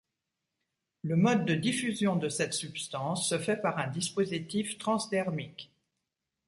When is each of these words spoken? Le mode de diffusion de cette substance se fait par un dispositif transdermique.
Le 1.03 1.15
mode 1.15 1.45
de 1.45 1.53
diffusion 1.53 2.15
de 2.15 2.27
cette 2.27 2.55
substance 2.55 3.29
se 3.29 3.37
fait 3.37 3.57
par 3.57 3.77
un 3.77 3.85
dispositif 3.85 4.79
transdermique. 4.79 5.71